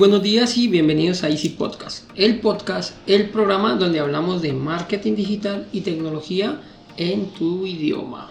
[0.00, 5.14] Buenos días y bienvenidos a Easy Podcast, el podcast, el programa donde hablamos de marketing
[5.14, 6.58] digital y tecnología
[6.96, 8.30] en tu idioma.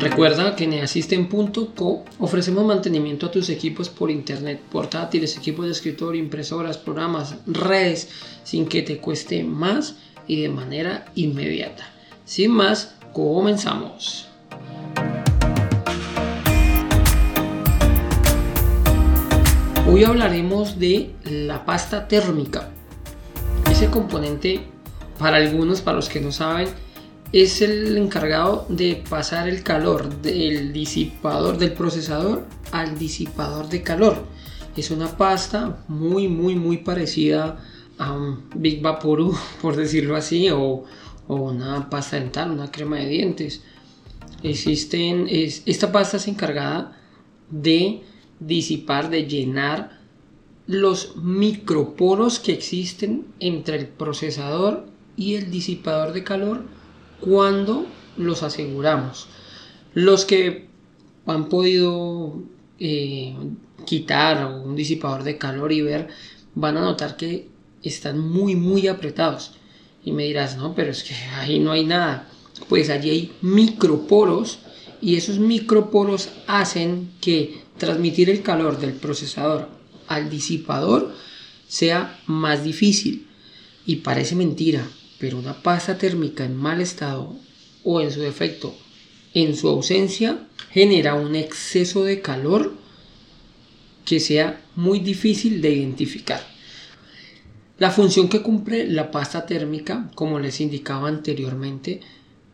[0.00, 0.74] Recuerda que en
[2.18, 8.10] ofrecemos mantenimiento a tus equipos por internet, portátiles, equipos de escritorio, impresoras, programas, redes,
[8.44, 9.94] sin que te cueste más
[10.26, 11.90] y de manera inmediata.
[12.26, 14.26] Sin más, comenzamos.
[19.92, 22.70] Hoy hablaremos de la pasta térmica.
[23.70, 24.62] Ese componente,
[25.18, 26.68] para algunos, para los que no saben,
[27.30, 34.24] es el encargado de pasar el calor del disipador del procesador al disipador de calor.
[34.78, 37.62] Es una pasta muy muy muy parecida
[37.98, 40.84] a un Big Vaporub, por decirlo así, o,
[41.28, 43.62] una pasta dental, una crema de dientes.
[44.42, 46.98] Existen, esta pasta es encargada
[47.50, 48.04] de
[48.46, 50.00] disipar, de llenar
[50.66, 56.62] los microporos que existen entre el procesador y el disipador de calor
[57.20, 59.26] cuando los aseguramos.
[59.94, 60.68] Los que
[61.26, 62.42] han podido
[62.78, 63.34] eh,
[63.84, 66.08] quitar un disipador de calor y ver,
[66.54, 67.48] van a notar que
[67.82, 69.52] están muy, muy apretados.
[70.04, 72.28] Y me dirás, no, pero es que ahí no hay nada.
[72.68, 74.60] Pues allí hay microporos
[75.00, 79.68] y esos microporos hacen que transmitir el calor del procesador
[80.08, 81.14] al disipador
[81.68, 83.28] sea más difícil.
[83.84, 84.86] Y parece mentira,
[85.18, 87.34] pero una pasta térmica en mal estado
[87.82, 88.74] o en su defecto
[89.34, 92.74] en su ausencia genera un exceso de calor
[94.04, 96.46] que sea muy difícil de identificar.
[97.78, 102.00] La función que cumple la pasta térmica, como les indicaba anteriormente,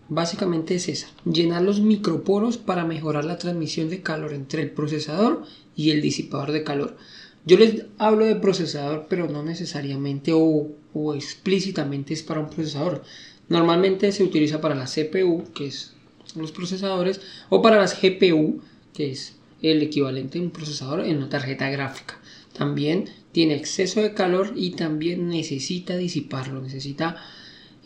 [0.09, 5.45] básicamente es esa, llenar los microporos para mejorar la transmisión de calor entre el procesador
[5.77, 6.97] y el disipador de calor.
[7.45, 10.75] Yo les hablo de procesador, pero no necesariamente o,
[11.15, 13.05] explícitamente es para un procesador.
[13.49, 15.95] Normalmente se utiliza para la CPU, que es
[16.35, 18.61] los procesadores, o para las GPU,
[18.93, 22.21] que es el equivalente a un procesador en una tarjeta gráfica.
[22.53, 27.17] También tiene exceso de calor y también necesita disiparlo, necesita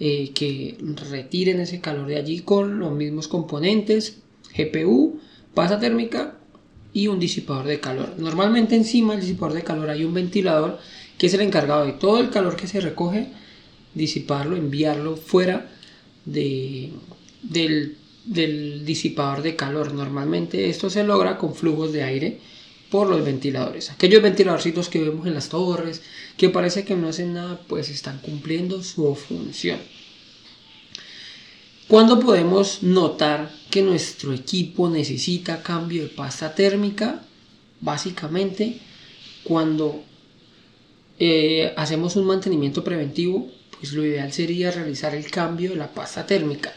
[0.01, 0.77] eh, que
[1.11, 4.19] retiren ese calor de allí con los mismos componentes,
[4.57, 5.21] GPU,
[5.55, 6.39] pasta térmica
[6.93, 8.15] y un disipador de calor.
[8.19, 10.79] Normalmente encima del disipador de calor hay un ventilador
[11.19, 13.29] que es el encargado de todo el calor que se recoge,
[13.95, 15.71] disiparlo, enviarlo fuera
[16.25, 16.91] de,
[17.43, 19.93] del, del disipador de calor.
[19.95, 22.41] Normalmente esto se logra con flujos de aire
[22.93, 23.91] por los ventiladores.
[23.91, 26.03] Aquellos ventiladorcitos que vemos en las torres,
[26.37, 29.79] que parece que no hacen nada, pues están cumpliendo su función.
[31.89, 37.23] ¿Cuándo podemos notar que nuestro equipo necesita cambio de pasta térmica?
[37.81, 38.79] Básicamente
[39.43, 40.03] cuando
[41.19, 43.51] eh, hacemos un mantenimiento preventivo,
[43.81, 46.75] pues lo ideal sería realizar el cambio de la pasta térmica.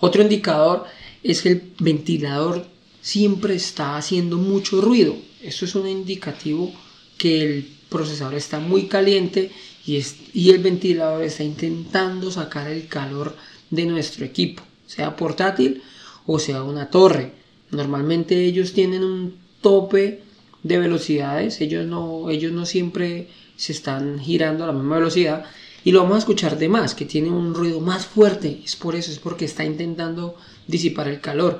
[0.00, 0.86] Otro indicador
[1.22, 2.66] es el ventilador
[3.02, 5.14] siempre está haciendo mucho ruido.
[5.42, 6.72] Eso es un indicativo
[7.18, 9.50] que el procesador está muy caliente
[9.84, 10.02] y,
[10.32, 13.36] y el ventilador está intentando sacar el calor
[13.68, 15.82] de nuestro equipo, sea portátil
[16.26, 17.32] o sea una torre.
[17.70, 20.22] Normalmente ellos tienen un tope
[20.62, 25.44] de velocidades, ellos no, ellos no siempre se están girando a la misma velocidad
[25.84, 28.94] y lo vamos a escuchar de más, que tiene un ruido más fuerte, es por
[28.94, 30.36] eso, es porque está intentando
[30.68, 31.58] disipar el calor.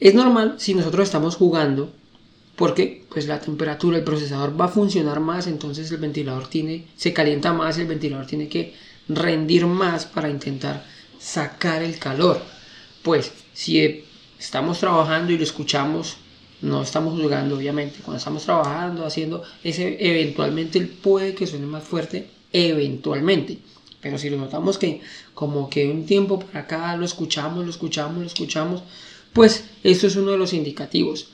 [0.00, 1.92] Es normal si nosotros estamos jugando
[2.56, 7.12] porque pues la temperatura del procesador va a funcionar más, entonces el ventilador tiene se
[7.12, 8.74] calienta más, el ventilador tiene que
[9.08, 10.84] rendir más para intentar
[11.18, 12.40] sacar el calor.
[13.02, 14.04] Pues si
[14.38, 16.16] estamos trabajando y lo escuchamos,
[16.62, 22.28] no estamos jugando obviamente, cuando estamos trabajando, haciendo ese, eventualmente puede que suene más fuerte,
[22.52, 23.58] eventualmente.
[24.00, 25.02] Pero si lo notamos que
[25.34, 28.82] como que un tiempo para acá lo escuchamos, lo escuchamos, lo escuchamos,
[29.32, 31.32] pues esto es uno de los indicativos.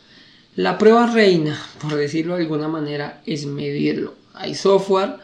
[0.55, 4.15] La prueba reina, por decirlo de alguna manera, es medirlo.
[4.35, 5.17] Hay software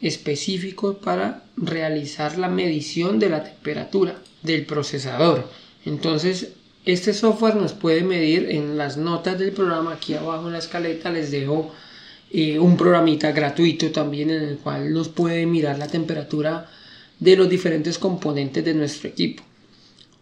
[0.00, 5.48] específico para realizar la medición de la temperatura del procesador.
[5.84, 6.52] Entonces,
[6.84, 9.94] este software nos puede medir en las notas del programa.
[9.94, 11.72] Aquí abajo en la escaleta les dejo
[12.30, 16.70] eh, un programita gratuito también en el cual nos puede mirar la temperatura
[17.18, 19.42] de los diferentes componentes de nuestro equipo.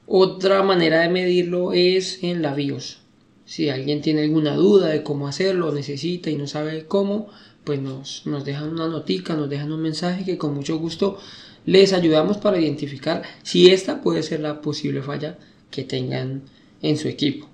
[0.08, 3.00] Otra manera de medirlo es en la BIOS.
[3.44, 7.28] Si alguien tiene alguna duda de cómo hacerlo, necesita y no sabe cómo,
[7.64, 11.18] pues nos, nos dejan una notica, nos dejan un mensaje que con mucho gusto
[11.64, 15.38] les ayudamos para identificar si esta puede ser la posible falla
[15.72, 16.42] que tengan
[16.82, 17.48] en su equipo.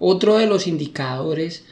[0.00, 1.64] Otro de los indicadores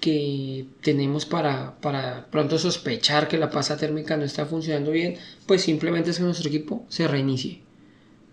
[0.00, 5.16] que tenemos para, para pronto sospechar que la pasta térmica no está funcionando bien,
[5.46, 7.60] pues simplemente es que nuestro equipo se reinicie.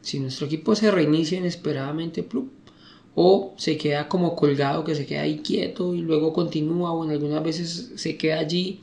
[0.01, 2.27] Si nuestro equipo se reinicia inesperadamente,
[3.15, 7.11] o se queda como colgado, que se queda ahí quieto y luego continúa, o en
[7.11, 8.81] algunas veces se queda allí,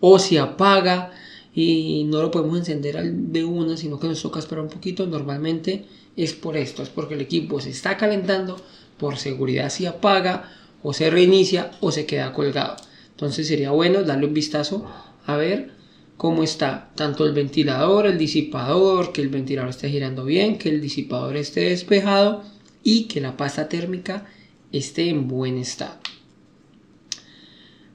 [0.00, 1.12] o se apaga
[1.54, 5.86] y no lo podemos encender de una, sino que nos toca esperar un poquito, normalmente
[6.16, 8.60] es por esto, es porque el equipo se está calentando,
[8.98, 10.52] por seguridad se apaga,
[10.82, 12.76] o se reinicia, o se queda colgado.
[13.10, 14.86] Entonces sería bueno darle un vistazo
[15.26, 15.72] a ver
[16.20, 20.82] cómo está tanto el ventilador, el disipador, que el ventilador esté girando bien, que el
[20.82, 22.44] disipador esté despejado
[22.84, 24.26] y que la pasta térmica
[24.70, 25.96] esté en buen estado.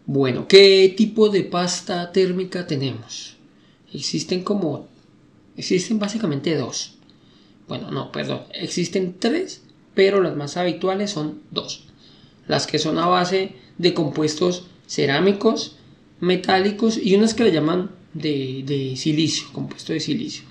[0.07, 3.37] Bueno, ¿qué tipo de pasta térmica tenemos?
[3.93, 4.87] Existen como...
[5.55, 6.95] Existen básicamente dos.
[7.67, 8.41] Bueno, no, perdón.
[8.55, 9.61] Existen tres,
[9.93, 11.89] pero las más habituales son dos.
[12.47, 15.75] Las que son a base de compuestos cerámicos,
[16.19, 20.43] metálicos y unas que le llaman de, silicio, compuesto de silicio.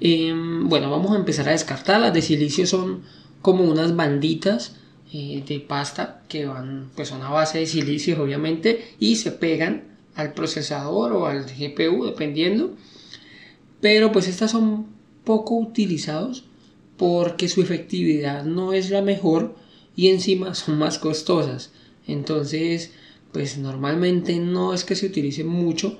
[0.00, 2.00] Em, bueno, vamos a empezar a descartar.
[2.00, 3.02] Las de silicio son
[3.42, 4.76] como unas banditas
[5.12, 9.84] eh, de pasta que van, pues son a base de silicio obviamente y se pegan
[10.14, 12.74] al procesador o al GPU dependiendo.
[13.80, 14.86] Pero pues estas son
[15.24, 16.44] poco utilizados
[16.96, 19.56] porque su efectividad no es la mejor
[19.96, 21.70] y encima son más costosas.
[22.06, 22.92] Entonces,
[23.32, 25.98] pues normalmente no es que se utilice mucho.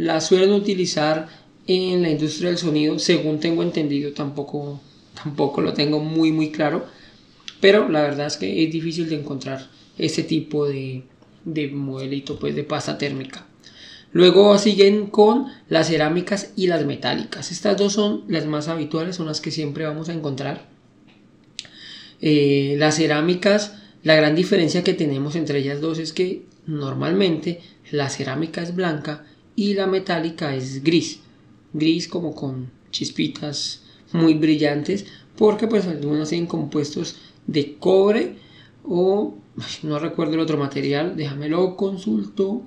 [0.00, 1.28] Las suelen utilizar
[1.66, 4.80] en la industria del sonido, según tengo entendido, tampoco
[5.22, 6.86] tampoco lo tengo muy muy claro,
[7.60, 9.68] pero la verdad es que es difícil de encontrar
[9.98, 11.02] este tipo de,
[11.44, 13.46] de modelito pues de pasta térmica.
[14.12, 17.52] Luego siguen con las cerámicas y las metálicas.
[17.52, 20.66] Estas dos son las más habituales, son las que siempre vamos a encontrar.
[22.22, 27.60] Eh, las cerámicas, la gran diferencia que tenemos entre ellas dos es que normalmente
[27.90, 29.26] la cerámica es blanca
[29.60, 31.20] y la metálica es gris.
[31.74, 35.04] Gris como con chispitas muy brillantes
[35.36, 37.16] porque pues algunas tienen compuestos
[37.46, 38.36] de cobre
[38.84, 39.34] o
[39.82, 42.62] no recuerdo el otro material, déjamelo consulto.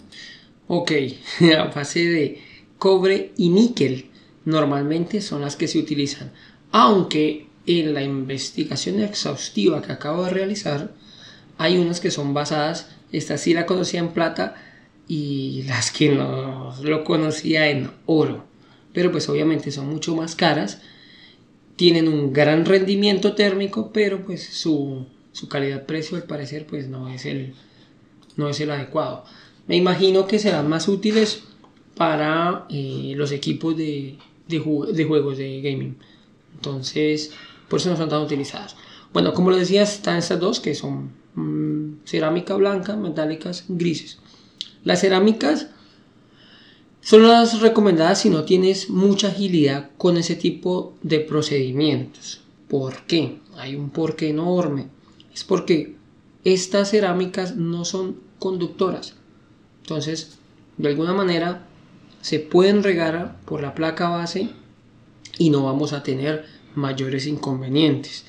[0.67, 0.91] Ok,
[1.57, 2.39] a base de
[2.77, 4.11] cobre y níquel
[4.45, 6.31] normalmente son las que se utilizan.
[6.71, 10.93] Aunque en la investigación exhaustiva que acabo de realizar
[11.57, 14.72] hay unas que son basadas, esta sí la conocía en plata
[15.15, 18.45] y las que no lo conocía en oro.
[18.93, 20.81] Pero pues obviamente son mucho más caras
[21.75, 25.05] tienen un gran rendimiento térmico, pero pues su,
[25.49, 27.53] calidad-precio al parecer pues no es, el,
[28.37, 29.23] no es el adecuado.
[29.67, 31.43] Me imagino que serán más útiles
[31.95, 34.17] para eh, los equipos de,
[34.47, 35.95] de, juegos de gaming.
[36.55, 37.31] Entonces,
[37.69, 38.75] por eso no son tan utilizadas.
[39.13, 44.19] Bueno, como les decía, están estas dos que son mm, cerámica blanca, metálicas grises.
[44.83, 45.67] Las cerámicas
[47.01, 52.41] son las recomendadas si no tienes mucha agilidad con ese tipo de procedimientos.
[52.67, 53.39] ¿Por qué?
[53.57, 54.87] Hay un porqué enorme.
[55.33, 55.95] Es porque
[56.43, 59.15] estas cerámicas no son conductoras.
[59.81, 60.37] Entonces,
[60.77, 61.67] de alguna manera,
[62.21, 64.49] se pueden regar por la placa base
[65.37, 68.25] y no vamos a tener mayores inconvenientes.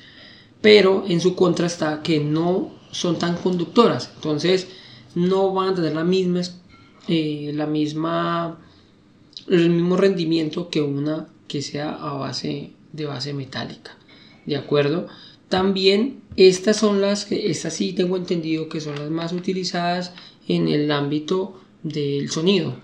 [0.61, 4.11] Pero en su contra está que no son tan conductoras.
[4.15, 4.67] Entonces,
[5.15, 6.41] no van a tener la misma,
[7.07, 8.59] eh, la misma
[9.47, 13.97] el mismo rendimiento que una que sea a base de base metálica.
[14.45, 15.07] ¿De acuerdo?
[15.49, 20.13] También estas son las que, estas sí tengo entendido que son las más utilizadas
[20.47, 22.75] en el ámbito del sonido.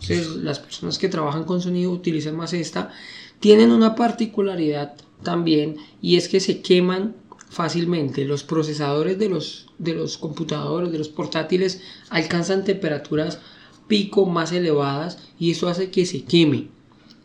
[0.00, 2.92] Entonces, las personas que trabajan con sonido utilizan más esta.
[3.40, 7.16] Tienen una particularidad también y es que se queman
[7.48, 8.24] fácilmente.
[8.24, 13.38] Los procesadores de los, de los computadores, de los portátiles, alcanzan temperaturas
[13.86, 16.68] pico más elevadas y eso hace que se queme,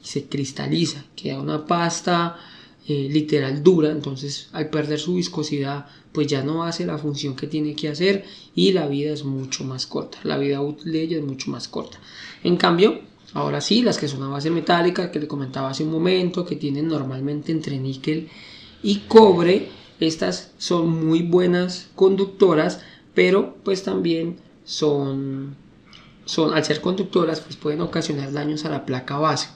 [0.02, 2.38] se cristaliza, queda una pasta
[2.88, 7.48] eh, literal dura, entonces al perder su viscosidad pues ya no hace la función que
[7.48, 8.26] tiene que hacer
[8.56, 11.68] y la vida es mucho más corta, la vida útil de ella es mucho más
[11.68, 12.00] corta.
[12.44, 13.02] En cambio,
[13.34, 16.56] ahora sí, las que son a base metálica, que le comentaba hace un momento, que
[16.56, 18.30] tienen normalmente entre níquel
[18.84, 22.82] y cobre, estas son muy buenas conductoras,
[23.14, 25.56] pero pues también son
[26.26, 29.50] son, al ser conductoras, pues pueden ocasionar daños a la placa base.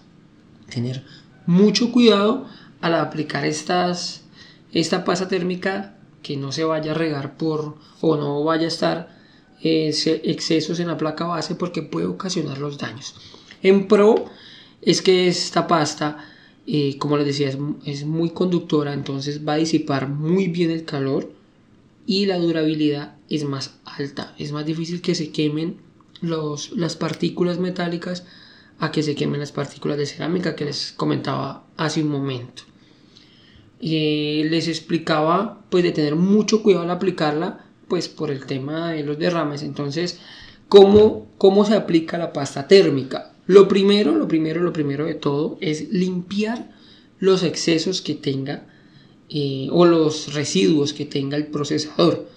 [0.70, 1.04] Tener
[1.46, 2.46] mucho cuidado
[2.82, 4.24] al aplicar estas,
[4.74, 9.18] esta pasta térmica que no se vaya a regar por o no vaya a estar
[9.62, 13.16] excesos en la placa base porque puede ocasionar los daños.
[13.64, 14.26] En pro
[14.82, 16.18] es que esta pasta,
[16.68, 20.84] eh, como les decía, es, es muy conductora, entonces va a disipar muy bien el
[20.84, 21.32] calor
[22.06, 24.36] y la durabilidad es más alta.
[24.38, 25.78] Es más difícil que se quemen
[26.22, 28.26] los, las partículas metálicas
[28.80, 32.64] a que se quemen las partículas de cerámica que les comentaba hace un momento.
[33.80, 39.04] Eh, les explicaba pues de tener mucho cuidado al aplicarla pues por el tema de
[39.04, 39.64] los derrames.
[39.64, 40.20] Entonces,
[40.68, 43.34] ¿cómo, cómo se aplica la pasta térmica?
[43.48, 46.70] Lo primero, lo primero, lo primero de todo es limpiar
[47.20, 48.68] los excesos que tenga
[49.30, 52.30] eh, o los residuos que tenga el procesador.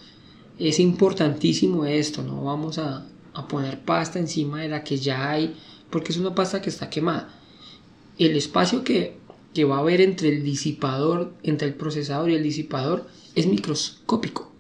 [0.58, 3.06] Es importantísimo esto, no vamos a,
[3.48, 5.56] poner pasta encima de la que ya hay,
[5.88, 7.34] porque es una pasta que está quemada.
[8.18, 9.16] El espacio que,
[9.54, 14.52] que va a haber entre el disipador, entre el procesador y el disipador, es microscópico.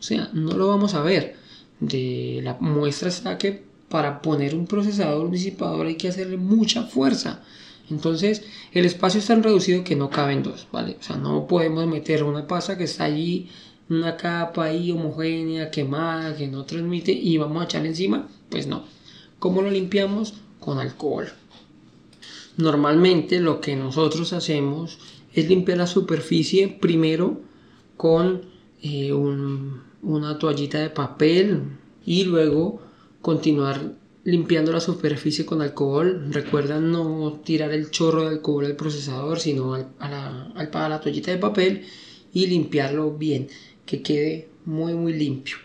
[0.00, 1.36] O sea, no lo vamos a ver.
[1.78, 6.84] De la muestra está que para poner un procesador, un disipador, hay que hacerle mucha
[6.84, 7.42] fuerza.
[7.90, 8.42] Entonces,
[8.72, 10.96] el espacio es tan reducido que no caben dos, ¿vale?
[11.00, 13.48] O sea, no podemos meter una pasta que está allí,
[13.88, 18.28] una capa ahí homogénea, quemada, que no transmite, y vamos a echarle encima.
[18.50, 18.84] Pues no.
[19.38, 20.34] ¿Cómo lo limpiamos?
[20.60, 21.28] Con alcohol.
[22.58, 24.98] Normalmente lo que nosotros hacemos
[25.32, 27.40] es limpiar la superficie primero
[27.96, 28.42] con
[28.82, 31.62] eh, una toallita de papel
[32.04, 32.82] y luego
[33.22, 33.92] continuar
[34.24, 36.26] limpiando la superficie con alcohol.
[36.30, 41.30] Recuerda no tirar el chorro de alcohol al procesador, sino al, a, la, la toallita
[41.30, 41.86] de papel
[42.32, 43.48] y limpiarlo bien,
[43.86, 45.56] que quede muy muy limpio.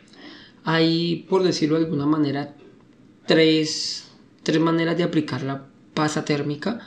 [0.63, 2.55] Hay, por decirlo de alguna manera,
[3.25, 4.05] tres,
[4.43, 6.79] tres maneras de aplicar la pasta térmica.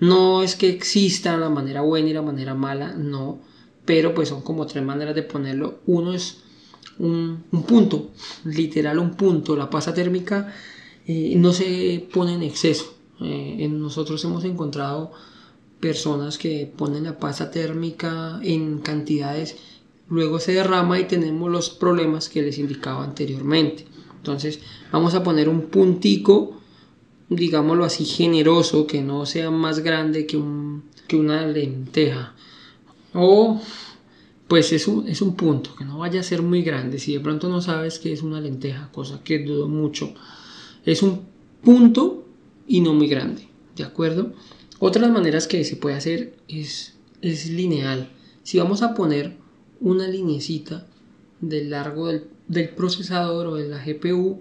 [0.00, 3.38] No es que exista la manera buena y la manera mala, no,
[3.84, 5.80] pero pues son como tres maneras de ponerlo.
[5.86, 6.38] Uno es
[6.98, 8.10] un, punto,
[8.44, 9.56] literal un punto.
[9.56, 10.52] La pasta térmica
[11.06, 12.94] eh, no se pone en exceso.
[13.20, 15.12] Eh, nosotros hemos encontrado
[15.80, 19.56] personas que ponen la pasta térmica en cantidades,
[20.08, 23.86] luego se derrama y tenemos los problemas que les indicaba anteriormente.
[24.16, 24.60] Entonces
[24.92, 26.60] vamos a poner un puntico,
[27.30, 30.42] digámoslo así, generoso, que no sea más grande que,
[31.08, 32.34] que una lenteja.
[33.14, 33.60] O
[34.50, 36.98] pues es un, es un punto, que no vaya a ser muy grande.
[36.98, 40.12] Si de pronto no sabes que es una lenteja, cosa que dudo mucho,
[40.84, 41.20] es un
[41.62, 42.26] punto
[42.66, 44.32] y no muy grande, ¿de acuerdo?
[44.80, 48.10] Otras maneras que se puede hacer es, es lineal.
[48.42, 49.36] Si vamos a poner
[49.80, 50.84] una linecita
[51.40, 54.40] del largo del, del procesador o de la GPU,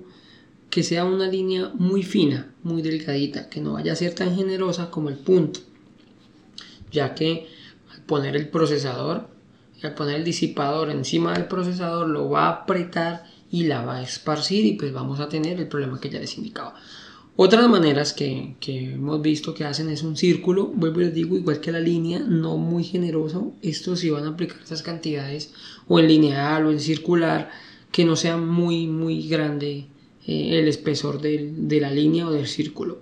[0.72, 4.90] que sea una línea muy fina, muy delgadita, que no vaya a ser tan generosa
[4.90, 5.60] como el punto,
[6.92, 7.46] ya que
[7.94, 9.38] al poner el procesador
[9.88, 14.04] al poner el disipador encima del procesador lo va a apretar y la va a
[14.04, 16.76] esparcir y pues vamos a tener el problema que ya les indicaba.
[17.36, 21.62] Otras maneras que, hemos visto que hacen es un círculo, vuelvo y les digo, igual
[21.62, 23.54] que la línea, no muy generoso.
[23.62, 25.54] Estos si van a aplicar estas cantidades
[25.88, 27.50] o en lineal o en circular,
[27.94, 29.88] que no sea muy, muy grande
[30.28, 33.00] eh, el espesor de la línea o del círculo.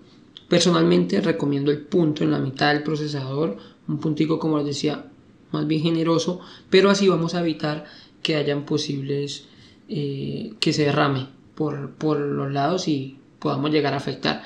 [0.47, 3.57] Personalmente recomiendo el punto en la mitad del procesador,
[3.87, 5.11] un puntico como les decía
[5.51, 6.39] más bien generoso,
[6.69, 7.85] pero así vamos a evitar
[8.21, 9.45] que hayan posibles
[9.89, 14.43] eh, que se derrame por, por los lados y podamos llegar a afectar.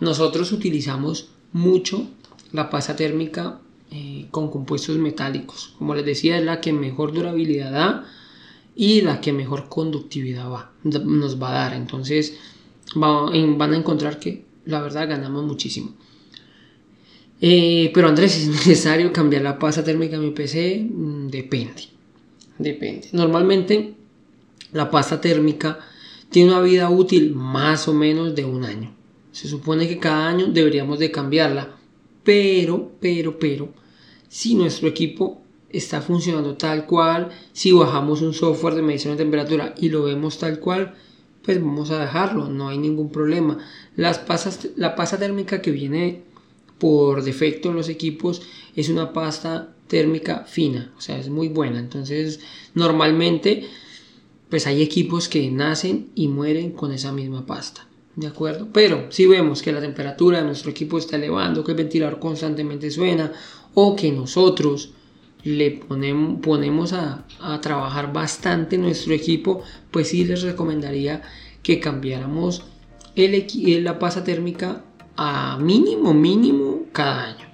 [0.00, 2.08] Nosotros utilizamos mucho
[2.52, 5.74] la pasta térmica eh, con compuestos metálicos.
[5.78, 8.06] Como les decía, es la que mejor durabilidad da
[8.76, 11.74] y la que mejor conductividad va, nos va a dar.
[11.74, 12.38] Entonces
[12.94, 15.94] van a encontrar que la verdad ganamos muchísimo.
[17.40, 20.86] Eh, pero Andrés, ¿es necesario cambiar la pasta térmica de mi PC?
[20.90, 21.82] Mm, depende.
[22.58, 23.08] Depende.
[23.12, 23.94] Normalmente
[24.72, 25.78] la pasta térmica
[26.30, 28.94] tiene una vida útil más o menos de un año.
[29.32, 31.76] Se supone que cada año deberíamos de cambiarla.
[32.24, 33.72] Pero, pero, pero,
[34.28, 35.40] si nuestro equipo
[35.70, 40.38] está funcionando tal cual, si bajamos un software de medición de temperatura y lo vemos
[40.38, 40.94] tal cual,
[41.42, 43.58] pues vamos a dejarlo, no hay ningún problema.
[43.96, 46.24] Las pasas, la pasta térmica que viene
[46.78, 48.42] por defecto en los equipos
[48.76, 51.80] es una pasta térmica fina, o sea, es muy buena.
[51.80, 52.40] Entonces,
[52.74, 53.66] normalmente,
[54.48, 57.88] pues hay equipos que nacen y mueren con esa misma pasta.
[58.14, 58.68] ¿De acuerdo?
[58.72, 62.90] Pero si vemos que la temperatura de nuestro equipo está elevando, que el ventilador constantemente
[62.90, 63.32] suena
[63.74, 64.92] o que nosotros
[65.44, 67.24] le ponemos, ponemos a,
[67.62, 71.22] trabajar bastante nuestro equipo, pues sí les recomendaría
[71.62, 72.64] que cambiáramos
[73.14, 74.84] la pasta térmica
[75.18, 77.46] a mínimo, mínimo cada año.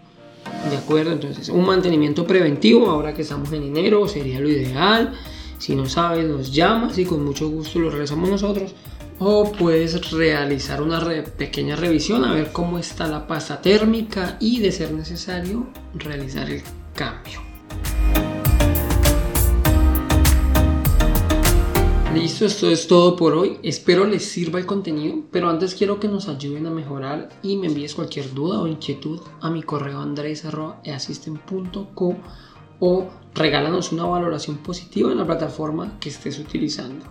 [0.71, 1.13] ¿De acuerdo?
[1.13, 5.15] Entonces, un mantenimiento preventivo, ahora que estamos en enero, sería lo ideal.
[5.59, 8.75] Si no sabes, nos llamas y con mucho gusto lo realizamos nosotros.
[9.19, 11.01] O puedes realizar una
[11.39, 16.63] pequeña revisión a ver cómo está la pasta térmica y de ser necesario realizar el
[16.95, 17.54] cambio.
[22.15, 23.59] Listo, esto es todo por hoy.
[23.65, 27.67] Espero les sirva el contenido, pero antes quiero que nos ayuden a mejorar y me
[27.67, 32.17] envíes cualquier duda o inquietud a mi correo andres.easystem.co
[32.79, 37.05] o regálanos una valoración positiva en la plataforma que estés utilizando.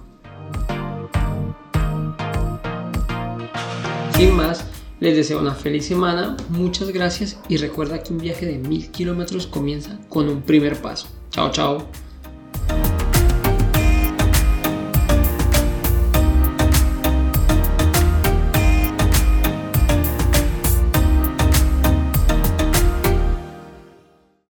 [4.15, 4.65] Sin más,
[5.01, 9.47] les deseo una feliz semana, muchas gracias y recuerda que un viaje de mil kilómetros
[9.47, 11.09] comienza con un primer paso.
[11.29, 11.89] Chao, chao.